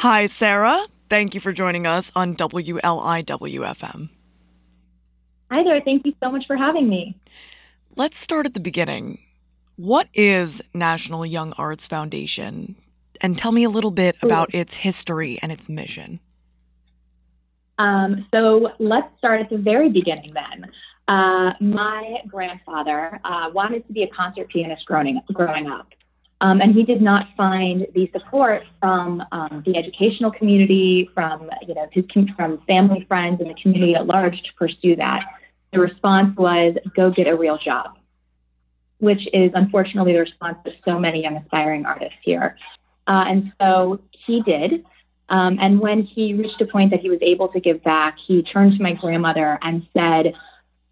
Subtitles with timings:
[0.00, 0.82] Hi, Sarah.
[1.10, 4.08] Thank you for joining us on WLIWFM.
[5.52, 5.82] Hi there.
[5.82, 7.14] Thank you so much for having me.
[7.96, 9.18] Let's start at the beginning.
[9.76, 12.76] What is National Young Arts Foundation?
[13.20, 16.18] And tell me a little bit about its history and its mission.
[17.78, 20.70] Um, so let's start at the very beginning then.
[21.08, 25.88] Uh, my grandfather uh, wanted to be a concert pianist growing, growing up.
[26.42, 31.74] Um, and he did not find the support from um, the educational community, from you
[31.74, 32.04] know his
[32.36, 35.20] from family, friends, and the community at large to pursue that.
[35.72, 37.98] The response was, "Go get a real job,"
[38.98, 42.56] which is unfortunately the response of so many young aspiring artists here.
[43.06, 44.84] Uh, and so he did.
[45.28, 48.42] Um, and when he reached a point that he was able to give back, he
[48.42, 50.34] turned to my grandmother and said,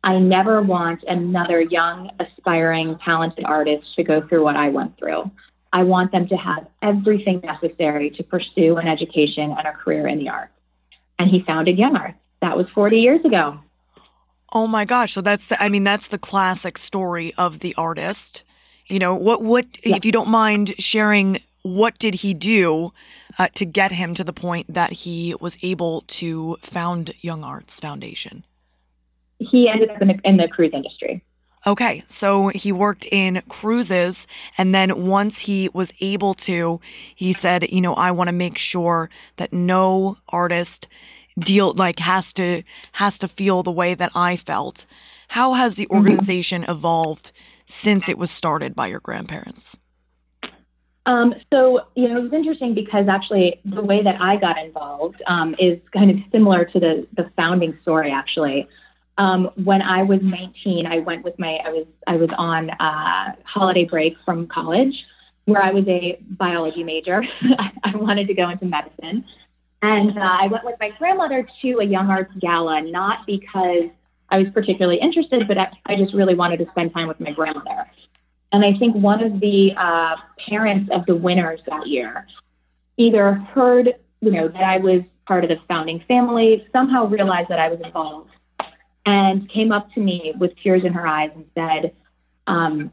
[0.05, 5.31] I never want another young, aspiring, talented artist to go through what I went through.
[5.73, 10.19] I want them to have everything necessary to pursue an education and a career in
[10.19, 10.53] the arts.
[11.19, 12.17] And he founded Young Arts.
[12.41, 13.59] That was 40 years ago.
[14.53, 15.13] Oh my gosh.
[15.13, 18.45] So that's the, I mean, that's the classic story of the artist.
[18.87, 19.97] You know, what, what, yeah.
[19.97, 22.93] if you don't mind sharing, what did he do
[23.39, 27.79] uh, to get him to the point that he was able to found Young Arts
[27.79, 28.45] Foundation?
[29.39, 31.23] He ended up in the, in the cruise industry.
[31.67, 36.81] Okay, so he worked in cruises, and then once he was able to,
[37.15, 40.87] he said, you know, I want to make sure that no artist
[41.39, 44.87] deal like has to has to feel the way that I felt.
[45.29, 45.97] How has the mm-hmm.
[45.97, 46.71] organization mm-hmm.
[46.71, 47.33] evolved
[47.67, 49.77] since it was started by your grandparents?
[51.07, 55.23] Um, so, you know, it was interesting because actually the way that I got involved
[55.27, 58.69] um, is kind of similar to the, the founding story, actually.
[59.19, 63.33] Um, when I was 19, I went with my I was I was on uh,
[63.45, 64.95] holiday break from college,
[65.45, 67.23] where I was a biology major.
[67.85, 69.25] I wanted to go into medicine,
[69.83, 73.91] and uh, I went with my grandmother to a young arts gala, not because
[74.31, 77.33] I was particularly interested, but I, I just really wanted to spend time with my
[77.33, 77.87] grandmother.
[78.53, 80.17] And I think one of the uh,
[80.49, 82.27] parents of the winners that year
[82.97, 87.59] either heard, you know, that I was part of the founding family, somehow realized that
[87.59, 88.31] I was involved
[89.09, 91.93] and came up to me with tears in her eyes and said,
[92.47, 92.93] um,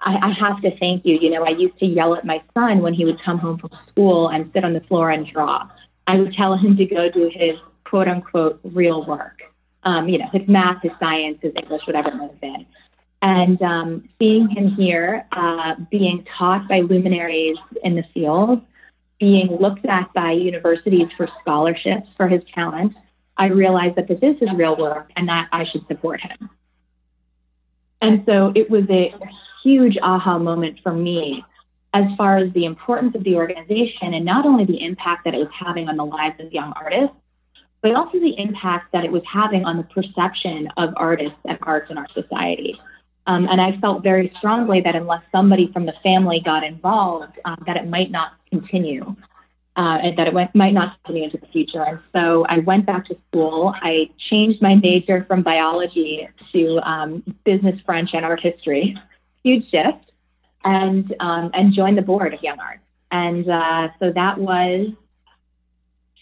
[0.00, 1.18] I, I have to thank you.
[1.20, 3.70] You know, I used to yell at my son when he would come home from
[3.88, 5.68] school and sit on the floor and draw.
[6.06, 9.42] I would tell him to go do his quote unquote real work.
[9.82, 12.66] Um, you know, his math, his science, his English, whatever it might have been.
[13.20, 18.62] And um, seeing him here, uh, being taught by luminaries in the field,
[19.18, 22.94] being looked at by universities for scholarships for his talent,
[23.38, 26.50] I realized that this is his real work and that I should support him.
[28.00, 29.14] And so it was a
[29.62, 31.44] huge aha moment for me
[31.94, 35.38] as far as the importance of the organization and not only the impact that it
[35.38, 37.16] was having on the lives of young artists,
[37.80, 41.90] but also the impact that it was having on the perception of artists and arts
[41.90, 42.78] in our society.
[43.26, 47.62] Um, and I felt very strongly that unless somebody from the family got involved, um,
[47.66, 49.14] that it might not continue
[49.78, 51.84] uh, and that it went, might not continue into the future.
[51.84, 53.72] And so I went back to school.
[53.80, 58.96] I changed my major from biology to um, business, French, and art history.
[59.44, 60.10] Huge shift,
[60.64, 62.82] and um, and joined the board of Young Arts.
[63.12, 64.88] And uh, so that was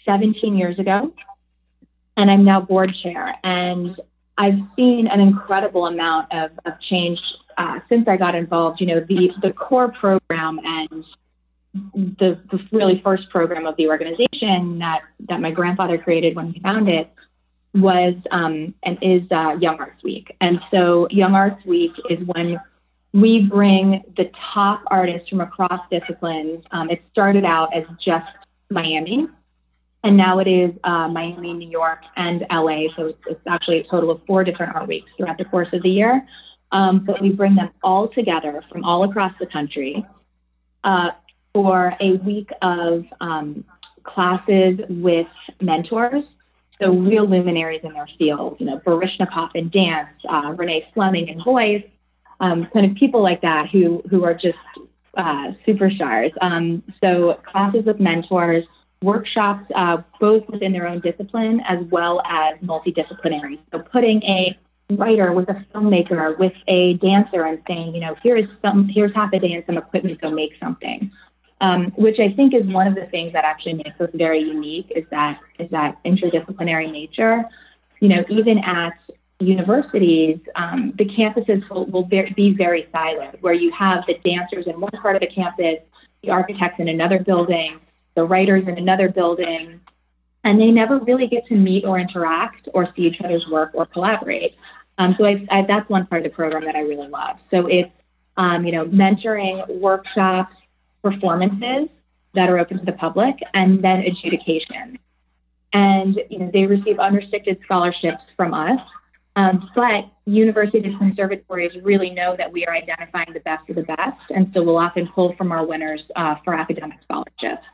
[0.04, 1.12] 17 years ago,
[2.18, 3.34] and I'm now board chair.
[3.42, 3.96] And
[4.36, 7.18] I've seen an incredible amount of, of change
[7.56, 8.82] uh, since I got involved.
[8.82, 11.04] You know, the the core program and
[11.94, 16.60] the, the really first program of the organization that, that my grandfather created when he
[16.60, 17.12] founded it
[17.74, 20.34] was um, and is uh, Young Arts Week.
[20.40, 22.58] And so Young Arts Week is when
[23.12, 26.64] we bring the top artists from across disciplines.
[26.70, 28.26] Um, it started out as just
[28.70, 29.28] Miami,
[30.04, 32.84] and now it is uh, Miami, New York, and LA.
[32.96, 35.82] So it's, it's, actually a total of four different art weeks throughout the course of
[35.82, 36.26] the year.
[36.72, 40.04] Um, but we bring them all together from all across the country.
[40.84, 41.10] Uh,
[41.56, 43.64] for a week of um,
[44.02, 45.26] classes with
[45.62, 46.22] mentors,
[46.78, 51.42] so real luminaries in their field, you know, Baryshnikov in dance, uh, Renee Fleming in
[51.42, 51.82] voice,
[52.40, 54.58] um, kind of people like that who who are just
[55.16, 56.30] uh, superstars.
[56.42, 58.64] Um, so classes with mentors,
[59.00, 63.58] workshops uh, both within their own discipline as well as multidisciplinary.
[63.72, 64.58] So putting a
[64.90, 69.14] writer with a filmmaker with a dancer and saying, you know, here is some here's
[69.14, 71.10] half a day and some equipment, go make something
[71.60, 74.92] um, which I think is one of the things that actually makes us very unique
[74.94, 77.44] is that is that interdisciplinary nature.
[78.00, 78.92] You know, even at
[79.40, 84.80] universities, um, the campuses will, will be very siloed, where you have the dancers in
[84.80, 85.78] one part of the campus,
[86.22, 87.78] the architects in another building,
[88.14, 89.80] the writers in another building,
[90.44, 93.84] and they never really get to meet or interact or see each other's work or
[93.86, 94.54] collaborate.
[94.98, 97.36] Um, so I, I, that's one part of the program that I really love.
[97.50, 97.90] So it's
[98.36, 100.54] um, you know mentoring, workshops,
[101.10, 101.88] performances
[102.34, 104.98] that are open to the public, and then adjudication.
[105.72, 108.80] And you know they receive unrestricted scholarships from us.
[109.36, 113.82] Um, but universities and conservatories really know that we are identifying the best of the
[113.82, 117.66] best, and so we'll often pull from our winners uh, for academic scholarships.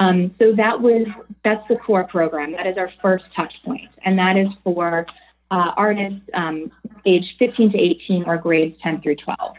[0.00, 1.06] Um, so that was
[1.44, 2.52] that's the core program.
[2.52, 5.06] That is our first touch point, and that is for
[5.50, 6.70] uh, artists um,
[7.06, 9.56] aged 15 to 18 or grades 10 through 12.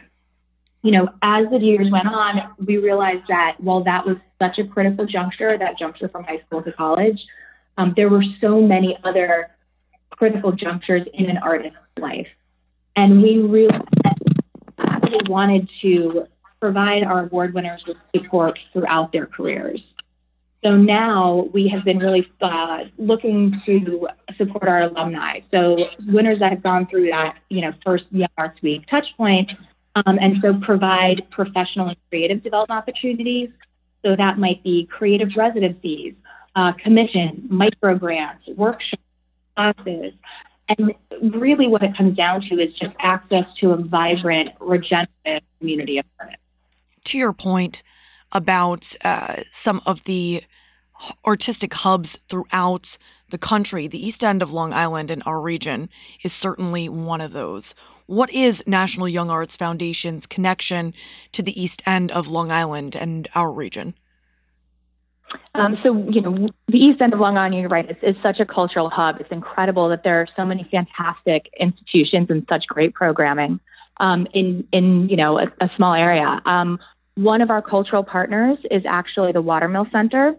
[0.81, 4.63] You know, as the years went on, we realized that while that was such a
[4.65, 7.19] critical juncture, that juncture from high school to college,
[7.77, 9.51] um, there were so many other
[10.11, 12.27] critical junctures in an artist's life.
[12.95, 13.77] And we really,
[15.27, 16.25] wanted to
[16.59, 19.81] provide our award winners with support throughout their careers.
[20.63, 25.39] So now we have been really uh, looking to support our alumni.
[25.51, 25.77] So
[26.07, 29.05] winners that have gone through that, you know, first Young Arts Week touch
[29.95, 33.49] um, and so provide professional and creative development opportunities.
[34.03, 36.13] So that might be creative residencies,
[36.55, 39.01] uh, commission, micro grants, workshops,
[39.55, 40.13] classes.
[40.69, 40.93] And
[41.33, 46.05] really what it comes down to is just access to a vibrant, regenerative community of
[46.19, 46.41] artists.
[47.05, 47.81] To your point
[48.31, 50.43] about uh, some of the
[51.25, 52.97] artistic hubs throughout
[53.29, 55.89] the country, the east end of Long Island and our region
[56.23, 57.73] is certainly one of those.
[58.09, 60.95] What is National Young Arts Foundation's connection
[61.31, 63.93] to the east end of Long Island and our region?
[65.53, 68.47] Um, so, you know, the east end of Long Island, you're right, it's, such a
[68.47, 69.17] cultural hub.
[69.19, 73.59] It's incredible that there are so many fantastic institutions and such great programming
[73.97, 76.41] um, in, in, you know, a, a small area.
[76.47, 76.79] Um,
[77.13, 80.35] one of our cultural partners is actually the Watermill Center.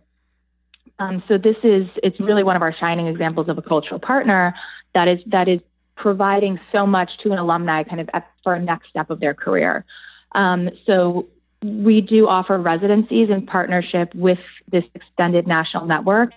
[0.98, 4.56] Um, so this is, it's really one of our shining examples of a cultural partner
[4.92, 5.60] that is, that is
[6.00, 8.08] providing so much to an alumni kind of
[8.42, 9.84] for a next step of their career.
[10.32, 11.28] Um, so
[11.62, 14.38] we do offer residencies in partnership with
[14.70, 16.30] this extended national network.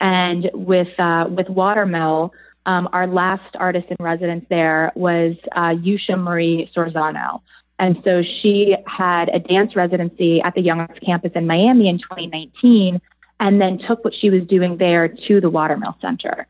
[0.00, 2.32] And with, uh, with Watermill,
[2.66, 7.40] um, our last artist in residence there was uh, Yusha Marie Sorzano.
[7.78, 11.98] And so she had a dance residency at the Young Arts campus in Miami in
[11.98, 13.00] 2019
[13.40, 16.46] and then took what she was doing there to the Watermill Center.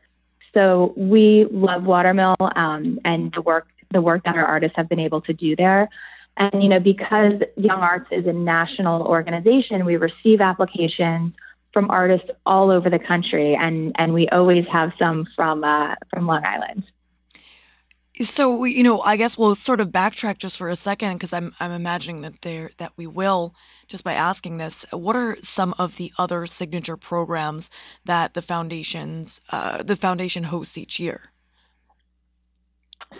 [0.55, 4.99] So we love Watermill um, and the work the work that our artists have been
[4.99, 5.87] able to do there.
[6.37, 11.33] And, you know, because Young Arts is a national organization, we receive applications
[11.71, 16.27] from artists all over the country, and, and we always have some from, uh, from
[16.27, 16.83] Long Island.
[18.21, 21.53] So you know, I guess we'll sort of backtrack just for a second because I'm
[21.59, 23.53] I'm imagining that there that we will
[23.87, 24.85] just by asking this.
[24.91, 27.69] What are some of the other signature programs
[28.05, 31.29] that the foundations uh, the foundation hosts each year?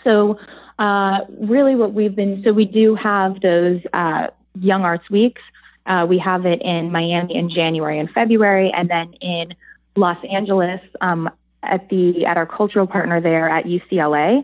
[0.04, 0.40] So
[0.80, 4.28] uh, really what we've been, so we do have those uh,
[4.60, 5.42] Young Arts Weeks.
[5.86, 9.54] Uh, we have it in Miami in January and February, and then in
[9.98, 11.30] Los Angeles um,
[11.64, 14.44] at the at our cultural partner there at UCLA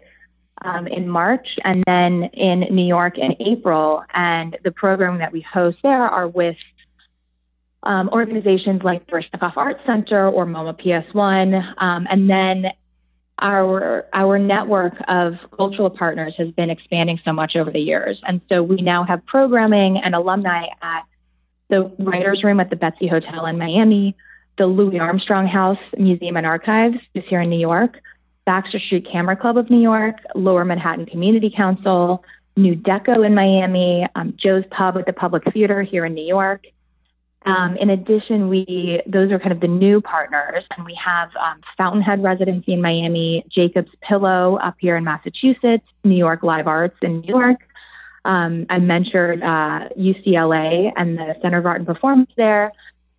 [0.62, 4.04] um, in March, and then in New York in April.
[4.14, 6.58] And the program that we host there are with
[7.84, 12.66] um, organizations like the Baryshnikov Arts Center or MoMA PS1, um, and then
[13.40, 18.40] our our network of cultural partners has been expanding so much over the years, and
[18.50, 21.06] so we now have programming and alumni at
[21.70, 24.16] the Writers' Room at the Betsy Hotel in Miami,
[24.58, 27.98] the Louis Armstrong House Museum and Archives is here in New York,
[28.46, 32.24] Baxter Street Camera Club of New York, Lower Manhattan Community Council,
[32.58, 36.66] New Deco in Miami, um, Joe's Pub at the Public Theater here in New York,
[37.46, 41.60] um, in addition, we those are kind of the new partners, and we have um,
[41.76, 47.22] Fountainhead Residency in Miami, Jacob's Pillow up here in Massachusetts, New York Live Arts in
[47.22, 47.58] New York.
[48.26, 52.72] Um, I mentored uh, UCLA and the Center of Art and Performance there,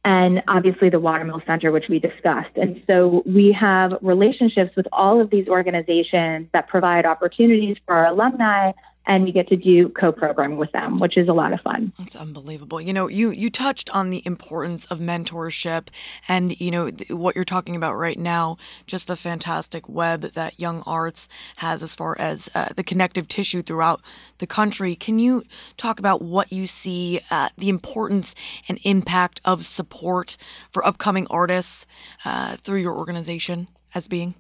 [0.05, 2.57] and obviously the Watermill Center, which we discussed.
[2.57, 8.07] And so we have relationships with all of these organizations that provide opportunities for our
[8.07, 8.73] alumni
[9.07, 11.93] and we get to do co-programming with them, which is a lot of fun.
[11.99, 12.81] That's unbelievable.
[12.81, 15.89] You know, you you touched on the importance of mentorship,
[16.29, 18.59] and you know th- what you're talking about right now.
[18.87, 23.63] Just the fantastic web that Young Arts has as far as uh, the connective tissue
[23.63, 24.01] throughout
[24.39, 24.95] the country.
[24.95, 25.43] Can you
[25.77, 28.35] talk about what you see uh, the importance
[28.69, 30.37] and impact of support
[30.71, 31.87] for upcoming artists
[32.25, 34.35] uh, through your organization as being?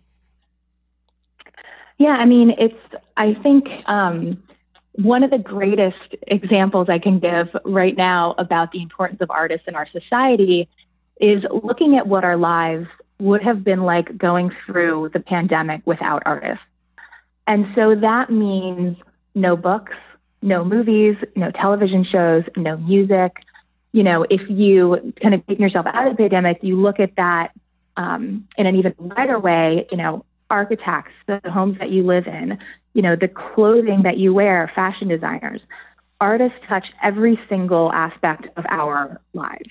[1.99, 2.79] Yeah, I mean, it's.
[3.17, 3.67] I think.
[3.87, 4.43] Um,
[4.95, 9.67] one of the greatest examples I can give right now about the importance of artists
[9.67, 10.69] in our society
[11.21, 12.87] is looking at what our lives
[13.19, 16.65] would have been like going through the pandemic without artists.
[17.47, 18.97] And so that means
[19.35, 19.95] no books,
[20.43, 23.33] no movies, no television shows, no music.
[23.93, 27.17] You know, if you kind of take yourself out of the pandemic, you look at
[27.17, 27.53] that
[27.97, 32.59] um, in an even wider way, you know, architects, the homes that you live in,
[32.95, 35.61] you know, the clothing that you wear, fashion designers,
[36.21, 39.71] artists touch every single aspect of our lives.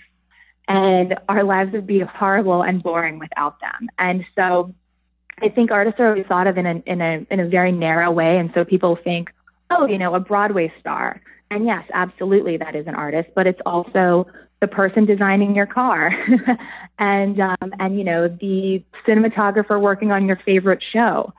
[0.68, 3.90] And our lives would be horrible and boring without them.
[3.98, 4.74] And so
[5.42, 8.12] I think artists are always thought of in a, in a, in a very narrow
[8.12, 8.38] way.
[8.38, 9.32] And so people think,
[9.70, 11.22] oh, you know, a Broadway star.
[11.50, 14.28] And yes, absolutely, that is an artist, but it's also
[14.62, 16.14] the person designing your car
[17.00, 21.34] and um, and you know the cinematographer working on your favorite show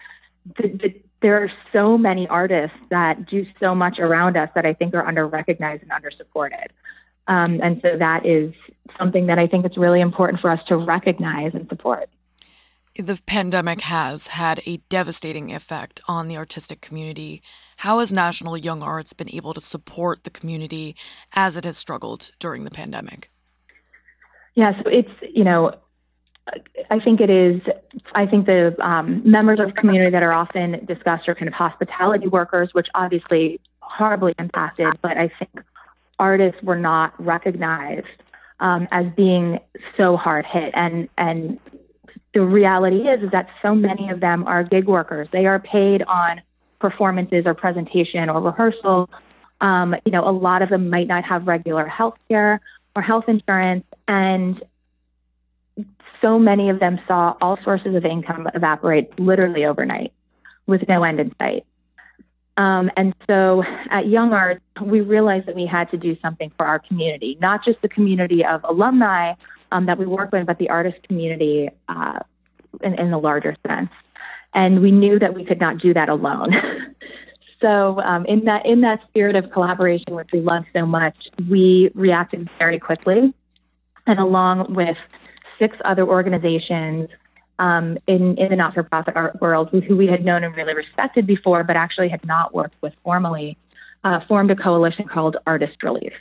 [0.57, 4.75] the, the, there are so many artists that do so much around us that i
[4.75, 6.73] think are under recognized and under supported
[7.29, 8.53] um, and so that is
[8.99, 12.09] something that i think it's really important for us to recognize and support
[12.97, 17.43] the pandemic has had a devastating effect on the artistic community.
[17.79, 20.95] How has National Young Arts been able to support the community
[21.35, 23.31] as it has struggled during the pandemic?
[24.55, 25.75] Yeah, so it's, you know,
[26.91, 27.61] I think it is,
[28.15, 31.55] I think the um, members of the community that are often discussed are kind of
[31.55, 35.61] hospitality workers, which obviously horribly impacted, but I think
[36.19, 38.07] artists were not recognized
[38.61, 39.61] um, as being
[39.97, 40.73] so hard hit.
[40.75, 41.59] And, and
[42.35, 45.29] the reality is, is that so many of them are gig workers.
[45.33, 46.41] They are paid on
[46.81, 49.09] performances or presentation or rehearsal.
[49.61, 52.61] Um, you know, a lot of them might not have regular health care
[52.97, 54.63] or health insurance, and
[56.23, 60.13] so many of them saw all sources of income evaporate literally overnight
[60.67, 61.67] with no end in sight.
[62.57, 66.67] Um, and so at Young Arts, we realized that we had to do something for
[66.67, 69.35] our community, not just the community of alumni,
[69.73, 72.21] um, that we work with, but the artist community uh,
[72.83, 73.91] in, in the larger sense.
[74.55, 76.53] And we knew that we could not do that alone.
[77.61, 81.17] so um, in that in that spirit of collaboration, which we love so much,
[81.49, 83.33] we reacted very quickly,
[84.07, 84.99] and along with
[85.63, 87.09] six other organizations
[87.59, 91.63] um, in, in the not-for-profit art world who we had known and really respected before,
[91.63, 93.57] but actually had not worked with formally,
[94.03, 96.15] uh, formed a coalition called Artist Relief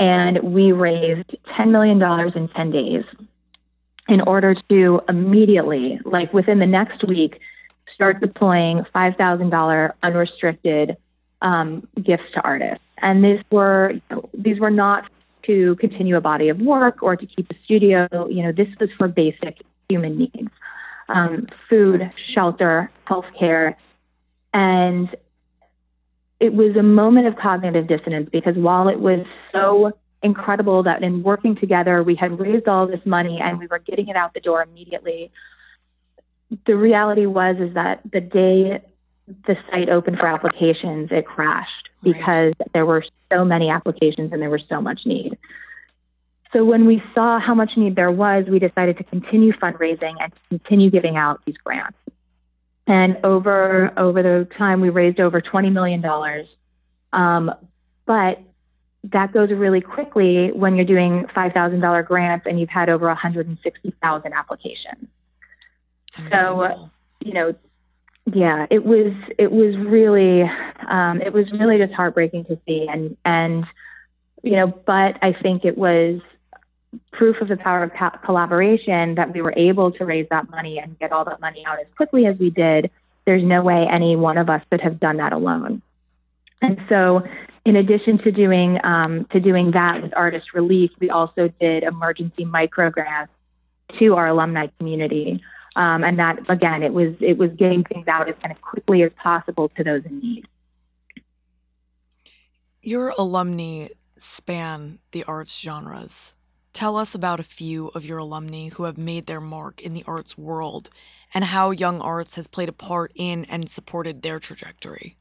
[0.00, 2.02] and we raised $10 million
[2.34, 3.04] in 10 days
[4.08, 7.38] in order to immediately, like within the next week,
[7.94, 10.96] start deploying $5,000 unrestricted
[11.42, 12.82] um, gifts to artists.
[13.02, 15.04] And these were you know, these were not
[15.46, 18.08] to continue a body of work or to keep a studio.
[18.28, 20.50] You know, this was for basic human needs:
[21.08, 23.74] um, food, shelter, healthcare,
[24.52, 25.08] and
[26.40, 29.92] it was a moment of cognitive dissonance because while it was so
[30.22, 34.08] incredible that in working together we had raised all this money and we were getting
[34.08, 35.30] it out the door immediately
[36.66, 38.82] the reality was is that the day
[39.46, 42.72] the site opened for applications it crashed because right.
[42.72, 45.36] there were so many applications and there was so much need
[46.52, 50.32] so when we saw how much need there was we decided to continue fundraising and
[50.32, 51.96] to continue giving out these grants
[52.90, 56.48] and over over the time, we raised over twenty million dollars.
[57.12, 57.52] Um,
[58.04, 58.40] but
[59.04, 63.06] that goes really quickly when you're doing five thousand dollar grants and you've had over
[63.06, 65.06] one hundred and sixty thousand applications.
[66.32, 66.90] So,
[67.20, 67.54] you know,
[68.26, 70.42] yeah, it was it was really
[70.88, 73.64] um, it was really just heartbreaking to see, and and
[74.42, 76.20] you know, but I think it was
[77.12, 80.78] proof of the power of co- collaboration that we were able to raise that money
[80.78, 82.90] and get all that money out as quickly as we did.
[83.26, 85.82] There's no way any one of us could have done that alone.
[86.62, 87.22] And so,
[87.64, 92.44] in addition to doing um, to doing that with Artist Relief, we also did emergency
[92.44, 93.32] micro grants
[93.98, 95.42] to our alumni community.
[95.76, 99.02] Um, and that again, it was it was getting things out as kind of quickly
[99.02, 100.46] as possible to those in need.
[102.82, 106.34] Your alumni span the arts genres.
[106.72, 110.04] Tell us about a few of your alumni who have made their mark in the
[110.06, 110.88] arts world
[111.34, 115.16] and how Young Arts has played a part in and supported their trajectory.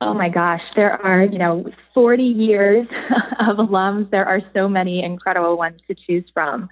[0.00, 2.88] Oh my gosh, there are, you know, 40 years
[3.40, 4.10] of alums.
[4.10, 6.68] There are so many incredible ones to choose from.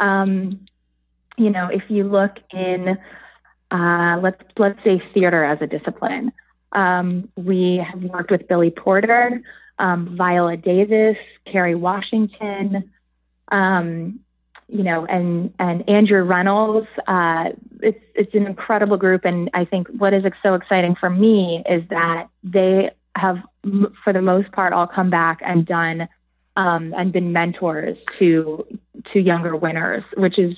[0.00, 0.64] Um,
[1.36, 2.98] you know, if you look in,
[3.70, 6.32] uh, let's let's say theater as a discipline,
[6.72, 9.42] um, we have worked with Billy Porter,
[9.78, 11.16] um, Viola Davis,
[11.50, 12.90] Kerry Washington,
[13.50, 14.20] um,
[14.68, 16.86] you know, and and Andrew Rannells.
[17.06, 21.62] Uh, it's it's an incredible group, and I think what is so exciting for me
[21.68, 23.38] is that they have,
[24.02, 26.08] for the most part, all come back and done
[26.56, 28.66] um, and been mentors to
[29.12, 30.54] to younger winners, which is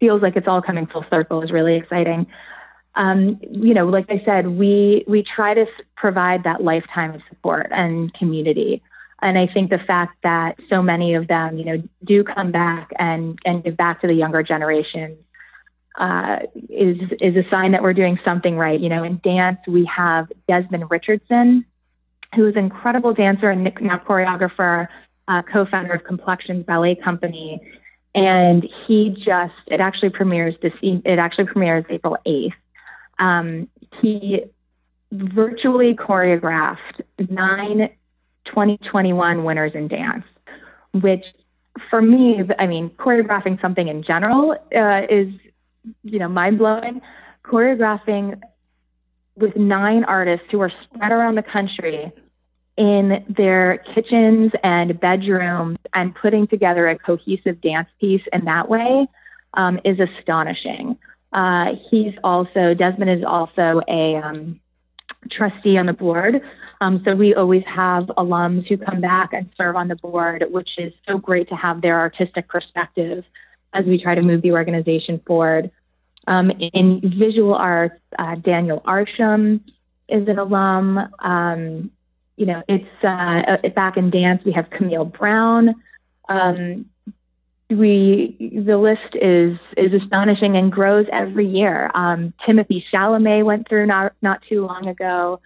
[0.00, 2.26] feels like it's all coming full circle is really exciting.
[2.94, 7.68] Um, you know, like I said, we we try to provide that lifetime of support
[7.70, 8.82] and community.
[9.20, 12.90] And I think the fact that so many of them, you know, do come back
[12.98, 15.18] and and give back to the younger generations
[15.98, 16.38] uh,
[16.68, 18.78] is is a sign that we're doing something right.
[18.78, 21.64] You know, in dance we have Desmond Richardson,
[22.34, 24.88] who is an incredible dancer and now choreographer,
[25.26, 27.60] uh, co-founder of Complexions Ballet Company,
[28.18, 32.56] and he just it actually premieres this it actually premieres April eighth.
[33.20, 33.68] Um,
[34.00, 34.40] he
[35.12, 37.90] virtually choreographed nine
[38.46, 40.24] 2021 winners in dance,
[40.92, 41.24] which
[41.88, 45.32] for me, I mean, choreographing something in general uh, is,
[46.02, 47.00] you know, mind blowing.
[47.44, 48.40] Choreographing
[49.36, 52.12] with nine artists who are spread around the country
[52.78, 59.06] in their kitchens and bedrooms and putting together a cohesive dance piece in that way
[59.54, 60.96] um, is astonishing.
[61.32, 64.58] Uh, he's also, Desmond is also a um,
[65.30, 66.40] trustee on the board
[66.80, 70.70] um, so we always have alums who come back and serve on the board, which
[70.78, 73.24] is so great to have their artistic perspective
[73.72, 75.70] as we try to move the organization forward.
[76.26, 79.60] Um, in visual arts, uh, Daniel Arsham
[80.08, 80.98] is an alum.
[81.18, 81.90] Um,
[82.38, 84.42] you know, it's uh, uh back in dance.
[84.44, 85.74] We have Camille Brown.
[86.28, 86.86] Um,
[87.70, 91.90] we the list is is astonishing and grows every year.
[91.94, 95.40] Um, Timothée Chalamet went through not not too long ago.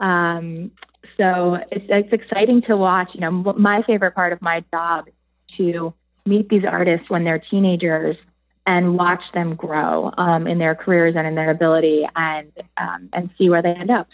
[0.00, 0.70] Um,
[1.16, 3.10] so it's, it's exciting to watch.
[3.12, 5.08] You know, my favorite part of my job
[5.56, 5.92] to
[6.24, 8.16] meet these artists when they're teenagers
[8.66, 13.30] and watch them grow um, in their careers and in their ability and um, and
[13.36, 14.08] see where they end up.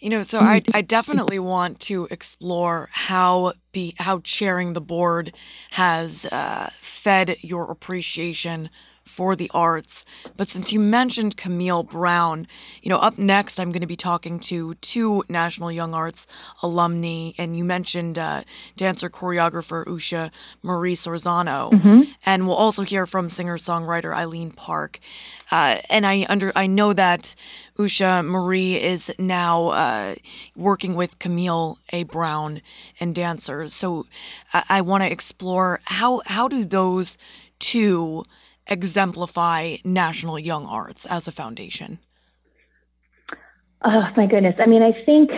[0.00, 5.32] You know, so I, I definitely want to explore how be how chairing the board
[5.72, 8.70] has uh, fed your appreciation
[9.08, 10.04] for the arts.
[10.36, 12.46] But since you mentioned Camille Brown,
[12.82, 16.26] you know, up next I'm going to be talking to two National Young Arts
[16.62, 18.42] alumni, and you mentioned uh,
[18.76, 20.30] dancer choreographer Yusha
[20.62, 22.02] Marie Sorzano, mm-hmm.
[22.24, 25.00] and we'll also hear from singer songwriter Eileen Park.
[25.50, 27.34] Uh, and I under I know that
[27.78, 30.14] Yusha Marie is now uh,
[30.56, 32.02] working with Camille A.
[32.04, 32.60] Brown
[33.00, 33.74] and dancers.
[33.74, 34.06] So
[34.52, 37.16] I, I want to explore how how do those
[37.58, 38.24] two
[38.68, 41.98] exemplify National Young Arts as a foundation?
[43.84, 44.56] Oh, my goodness.
[44.58, 45.30] I mean, I think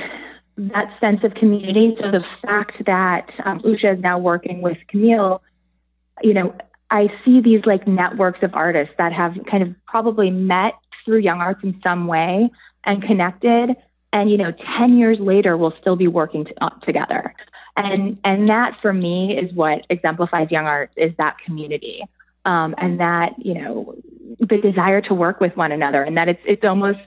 [0.56, 1.96] that sense of community.
[2.00, 5.42] So the fact that um, Yusha is now working with Camille,
[6.22, 6.54] you know,
[6.90, 11.40] I see these like networks of artists that have kind of probably met through Young
[11.40, 12.50] Arts in some way
[12.84, 13.76] and connected.
[14.12, 17.32] And, you know, 10 years later, we'll still be working to, uh, together.
[17.76, 22.02] And, and that for me is what exemplifies Young Arts is that community
[22.44, 23.94] um, and that you know
[24.38, 26.98] the desire to work with one another, and that it's it's almost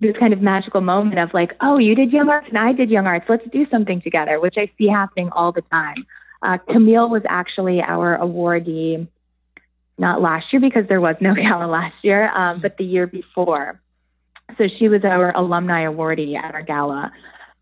[0.00, 2.90] this kind of magical moment of like, oh, you did young arts and I did
[2.90, 3.26] young arts.
[3.28, 6.06] Let's do something together, which I see happening all the time.
[6.42, 9.06] Uh, Camille was actually our awardee,
[9.98, 13.78] not last year because there was no gala last year, um, but the year before.
[14.56, 17.12] So she was our alumni awardee at our gala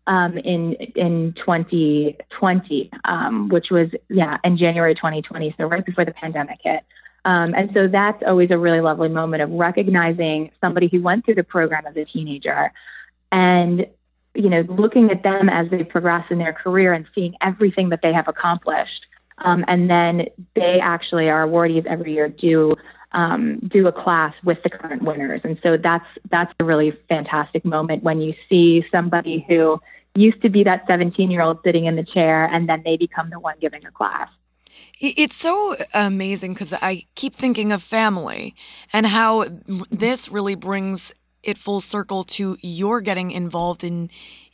[0.09, 6.11] um, in in 2020, um, which was yeah in January 2020, so right before the
[6.11, 6.83] pandemic hit.
[7.25, 11.35] Um, and so that's always a really lovely moment of recognizing somebody who went through
[11.35, 12.73] the program as a teenager,
[13.31, 13.85] and
[14.33, 18.01] you know looking at them as they progress in their career and seeing everything that
[18.01, 19.05] they have accomplished.
[19.37, 22.71] Um, and then they actually are awardees every year do
[23.11, 25.41] um, do a class with the current winners.
[25.43, 29.79] And so that's that's a really fantastic moment when you see somebody who
[30.15, 33.29] used to be that 17 year old sitting in the chair and then they become
[33.29, 34.29] the one giving a class.
[35.01, 38.53] It's so amazing because I keep thinking of family
[38.91, 39.45] and how
[39.89, 44.09] this really brings it full circle to your getting involved in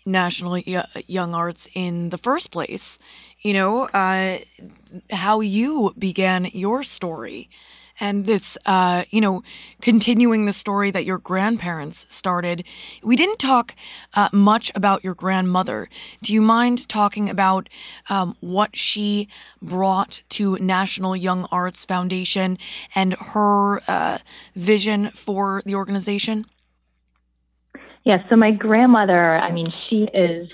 [0.05, 2.99] national young arts in the first place.
[3.41, 4.37] You know, uh,
[5.09, 7.49] how you began your story
[7.99, 9.43] and this, uh, you know,
[9.81, 12.63] continuing the story that your grandparents started.
[13.03, 13.75] We didn't talk
[14.13, 15.89] uh, much about your grandmother.
[16.21, 17.69] Do you mind talking about
[18.09, 19.27] um, what she
[19.61, 22.57] brought to National Young Arts Foundation
[22.93, 24.17] and her uh,
[24.55, 26.45] vision for the organization?
[28.03, 30.47] Yeah, so my grandmother, I mean, she is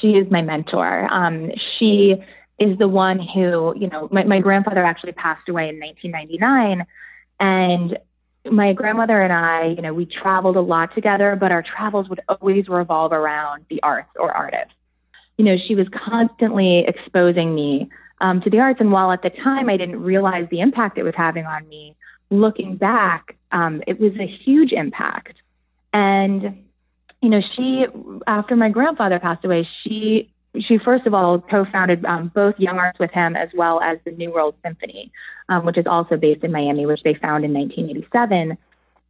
[0.00, 1.08] she is my mentor.
[1.10, 2.16] Um, she
[2.60, 6.86] is the one who, you know, my, my grandfather actually passed away in 1999.
[7.40, 7.98] And
[8.50, 12.20] my grandmother and I, you know, we traveled a lot together, but our travels would
[12.28, 14.74] always revolve around the arts or artists.
[15.38, 17.88] You know, she was constantly exposing me
[18.20, 18.80] um, to the arts.
[18.80, 21.96] And while at the time I didn't realize the impact it was having on me,
[22.28, 25.36] looking back, um, it was a huge impact.
[25.94, 26.64] And
[27.22, 27.86] you know, she
[28.26, 32.98] after my grandfather passed away, she she first of all co-founded um, both Young Arts
[32.98, 35.12] with him as well as the New World Symphony,
[35.48, 38.58] um, which is also based in Miami, which they found in 1987.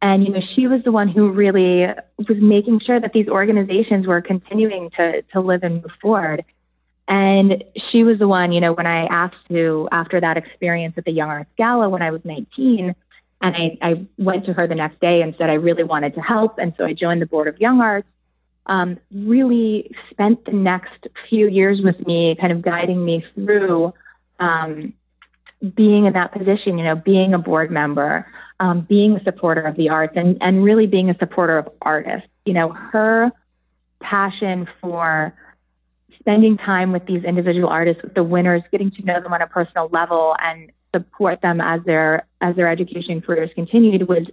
[0.03, 1.85] And you know, she was the one who really
[2.17, 6.43] was making sure that these organizations were continuing to to live and move forward.
[7.07, 11.05] And she was the one, you know, when I asked to after that experience at
[11.05, 12.95] the Young Arts Gala when I was 19,
[13.41, 16.21] and I, I went to her the next day and said I really wanted to
[16.21, 18.07] help, and so I joined the board of Young Arts.
[18.67, 23.93] Um, really spent the next few years with me, kind of guiding me through
[24.39, 24.93] um,
[25.75, 28.25] being in that position, you know, being a board member,
[28.59, 32.27] um, being a supporter of the arts, and, and really being a supporter of artists.
[32.45, 33.31] You know, her
[33.99, 35.33] passion for
[36.19, 39.47] spending time with these individual artists, with the winners, getting to know them on a
[39.47, 44.27] personal level, and support them as their as their education careers continued was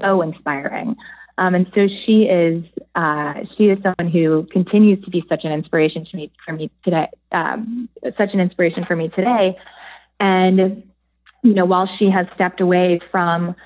[0.00, 0.96] so inspiring.
[1.36, 5.52] Um, and so she is uh, she is someone who continues to be such an
[5.52, 9.56] inspiration to me for me today, um, such an inspiration for me today.
[10.20, 10.84] And
[11.42, 13.56] you know, while she has stepped away from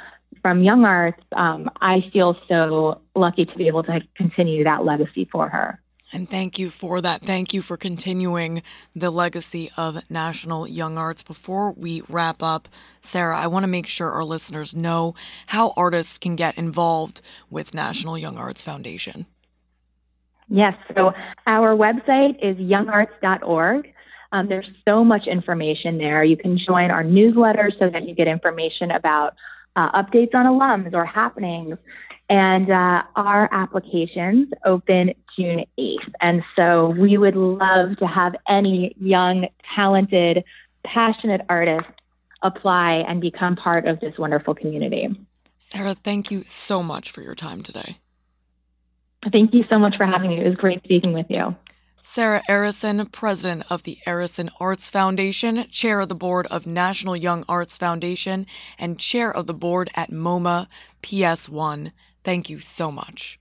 [0.40, 5.28] from Young Arts, um, I feel so lucky to be able to continue that legacy
[5.30, 5.80] for her.
[6.12, 7.22] And thank you for that.
[7.22, 8.62] Thank you for continuing
[8.96, 11.22] the legacy of National Young Arts.
[11.22, 12.68] Before we wrap up,
[13.02, 15.14] Sarah, I want to make sure our listeners know
[15.46, 19.26] how artists can get involved with National Young Arts Foundation.
[20.48, 21.12] Yes, so
[21.46, 23.92] our website is youngarts.org.
[24.32, 26.24] Um, there's so much information there.
[26.24, 29.34] You can join our newsletter so that you get information about
[29.76, 31.76] uh, updates on alums or happenings.
[32.30, 36.12] And uh, our applications open June 8th.
[36.20, 40.44] And so we would love to have any young, talented,
[40.84, 41.90] passionate artists
[42.42, 45.08] apply and become part of this wonderful community.
[45.58, 47.98] Sarah, thank you so much for your time today.
[49.32, 50.40] Thank you so much for having me.
[50.40, 51.56] It was great speaking with you.
[52.00, 57.44] Sarah Arison, president of the Arison Arts Foundation, chair of the board of National Young
[57.48, 58.46] Arts Foundation,
[58.78, 60.68] and chair of the board at MoMA
[61.02, 61.92] PS1.
[62.28, 63.38] Thank you so much.